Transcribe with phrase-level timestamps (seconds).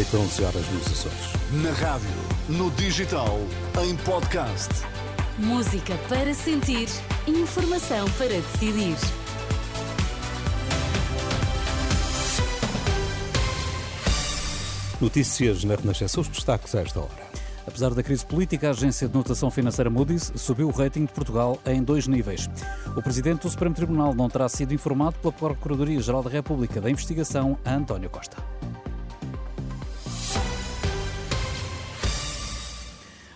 [0.00, 1.62] meio para 11 horas nos Açores.
[1.62, 2.08] Na rádio,
[2.48, 3.38] no digital,
[3.82, 4.68] em podcast.
[5.38, 6.88] Música para sentir,
[7.26, 8.96] informação para decidir.
[15.00, 17.30] Notícias na Renascença, os destaques a esta hora.
[17.66, 21.58] Apesar da crise política, a agência de notação financeira Moody's subiu o rating de Portugal
[21.66, 22.48] em dois níveis.
[22.96, 27.58] O presidente do Supremo Tribunal não terá sido informado pela Procuradoria-Geral da República da investigação
[27.64, 28.36] a António Costa.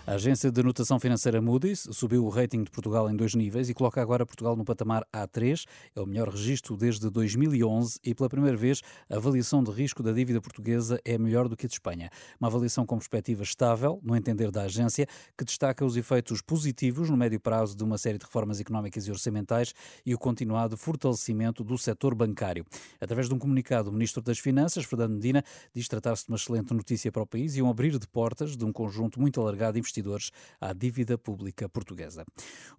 [0.07, 3.73] A agência de notação financeira Moody's subiu o rating de Portugal em dois níveis e
[3.73, 8.55] coloca agora Portugal no patamar A3, é o melhor registro desde 2011 e pela primeira
[8.55, 12.11] vez a avaliação de risco da dívida portuguesa é melhor do que a de Espanha.
[12.39, 17.17] Uma avaliação com perspectiva estável, no entender da agência, que destaca os efeitos positivos no
[17.17, 19.73] médio prazo de uma série de reformas económicas e orçamentais
[20.05, 22.63] e o continuado fortalecimento do setor bancário.
[23.01, 26.71] Através de um comunicado, o Ministro das Finanças, Fernando Medina, diz tratar-se de uma excelente
[26.75, 29.94] notícia para o país e um abrir de portas de um conjunto muito alargado de
[29.95, 32.25] investidores à dívida pública portuguesa.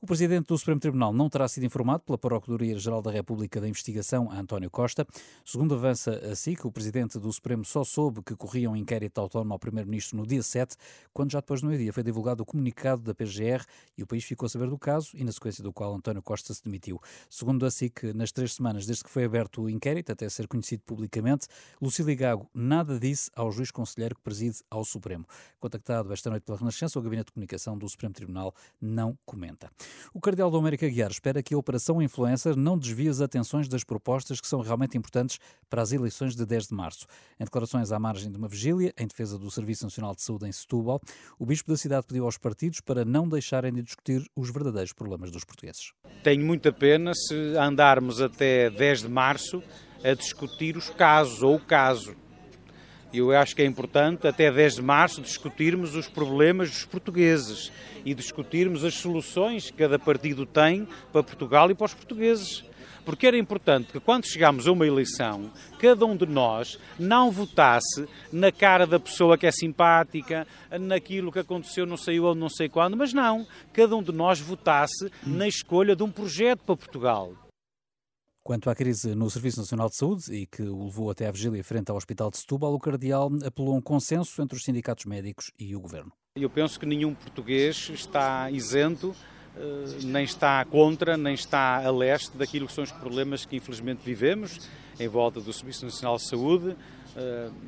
[0.00, 4.30] O presidente do Supremo Tribunal não terá sido informado pela Procuradoria-Geral da República da investigação,
[4.30, 5.06] António Costa.
[5.44, 9.54] Segundo avança a SIC, o presidente do Supremo só soube que corria um inquérito autónomo
[9.54, 10.76] ao primeiro-ministro no dia 7,
[11.12, 13.64] quando já depois no meio-dia foi divulgado o comunicado da PGR
[13.96, 16.52] e o país ficou a saber do caso e na sequência do qual António Costa
[16.52, 17.00] se demitiu.
[17.30, 20.82] Segundo a SIC, nas três semanas desde que foi aberto o inquérito, até ser conhecido
[20.84, 21.46] publicamente,
[21.80, 25.24] Lucília Gago nada disse ao juiz conselheiro que preside ao Supremo.
[25.58, 29.70] Contactado esta noite pela Renascença, o Gabinete de Comunicação do Supremo Tribunal não comenta.
[30.12, 33.84] O Cardeal do América Guiar espera que a Operação Influencer não desvie as atenções das
[33.84, 35.38] propostas que são realmente importantes
[35.70, 37.06] para as eleições de 10 de março.
[37.38, 40.52] Em declarações à margem de uma vigília, em defesa do Serviço Nacional de Saúde em
[40.52, 41.00] Setúbal,
[41.38, 45.30] o Bispo da cidade pediu aos partidos para não deixarem de discutir os verdadeiros problemas
[45.30, 45.92] dos portugueses.
[46.22, 49.62] Tenho muita pena se andarmos até 10 de março
[50.04, 52.14] a discutir os casos ou o caso
[53.18, 57.72] eu acho que é importante, até 10 de março, discutirmos os problemas dos portugueses
[58.04, 62.64] e discutirmos as soluções que cada partido tem para Portugal e para os portugueses.
[63.06, 68.08] Porque era importante que, quando chegámos a uma eleição, cada um de nós não votasse
[68.32, 70.44] na cara da pessoa que é simpática,
[70.80, 73.46] naquilo que aconteceu não sei onde, não sei quando, mas não.
[73.72, 77.45] Cada um de nós votasse na escolha de um projeto para Portugal.
[78.46, 81.64] Quanto à crise no Serviço Nacional de Saúde e que o levou até à vigília
[81.64, 85.50] frente ao Hospital de Setúbal, o Cardeal apelou a um consenso entre os sindicatos médicos
[85.58, 86.12] e o Governo.
[86.36, 89.12] Eu penso que nenhum português está isento,
[89.56, 94.02] eh, nem está contra, nem está a leste daquilo que são os problemas que infelizmente
[94.04, 94.60] vivemos
[95.00, 96.76] em volta do Serviço Nacional de Saúde,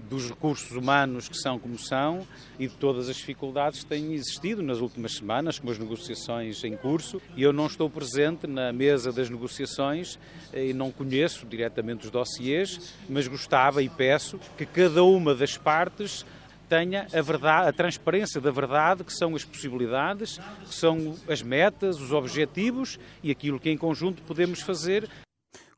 [0.08, 2.26] dos recursos humanos que são como são
[2.58, 6.76] e de todas as dificuldades que têm existido nas últimas semanas, com as negociações em
[6.76, 7.20] curso.
[7.36, 10.18] E eu não estou presente na mesa das negociações
[10.52, 15.56] eh, e não conheço diretamente os dossiês, mas gostava e peço que cada uma das
[15.56, 16.24] partes
[16.68, 21.98] tenha a verdade, a transparência da verdade, que são as possibilidades, que são as metas,
[21.98, 25.08] os objetivos e aquilo que em conjunto podemos fazer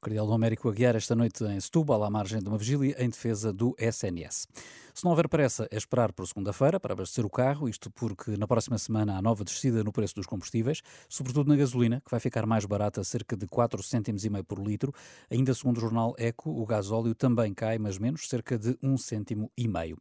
[0.00, 3.10] o Cardeal do Américo Aguiar esta noite em Setúbal, à margem de uma vigília em
[3.10, 4.48] defesa do SNS.
[5.00, 8.46] Se não houver pressa, é esperar por segunda-feira para abastecer o carro, isto porque na
[8.46, 12.44] próxima semana há nova descida no preço dos combustíveis, sobretudo na gasolina, que vai ficar
[12.44, 14.92] mais barata, cerca de 4 cêntimos e meio por litro.
[15.30, 19.50] Ainda segundo o jornal Eco, o gasóleo também cai, mas menos, cerca de 1 cêntimo
[19.56, 19.96] e meio.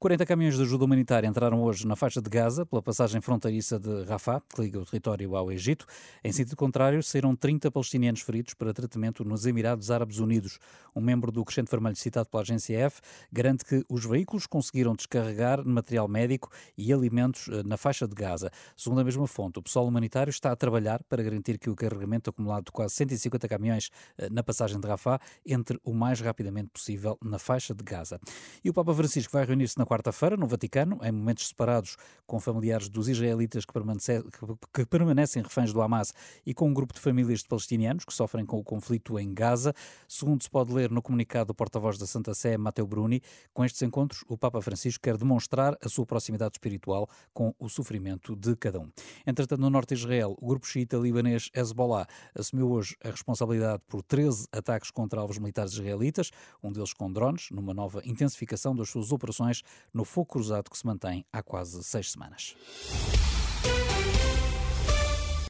[0.00, 4.02] 40 caminhões de ajuda humanitária entraram hoje na faixa de Gaza, pela passagem fronteiriça de
[4.02, 5.86] Rafah, que liga o território ao Egito.
[6.24, 10.58] Em sentido contrário, saíram 30 palestinianos feridos para tratamento nos Emirados Árabes Unidos.
[10.92, 13.00] Um membro do Crescente Vermelho citado pela agência F
[13.30, 18.14] garante que os veículos veículos conseguiram descarregar material médico e alimentos eh, na faixa de
[18.14, 18.50] Gaza.
[18.76, 22.30] Segundo a mesma fonte, o pessoal humanitário está a trabalhar para garantir que o carregamento
[22.30, 27.18] acumulado de quase 150 caminhões eh, na passagem de Rafah entre o mais rapidamente possível
[27.22, 28.20] na faixa de Gaza.
[28.64, 31.96] E o Papa Francisco vai reunir-se na quarta-feira no Vaticano, em momentos separados
[32.26, 33.72] com familiares dos israelitas que,
[34.72, 36.12] que permanecem reféns do Hamas
[36.46, 39.74] e com um grupo de famílias de palestinianos que sofrem com o conflito em Gaza.
[40.08, 43.82] Segundo se pode ler no comunicado do porta-voz da Santa Sé, Mateo Bruni, com estes
[43.82, 48.80] encontros o Papa Francisco quer demonstrar a sua proximidade espiritual com o sofrimento de cada
[48.80, 48.90] um.
[49.26, 54.02] Entretanto, no norte de Israel, o grupo xiita libanês Hezbollah assumiu hoje a responsabilidade por
[54.02, 56.30] 13 ataques contra alvos militares israelitas,
[56.62, 59.62] um deles com drones, numa nova intensificação das suas operações
[59.92, 62.56] no fogo cruzado que se mantém há quase seis semanas.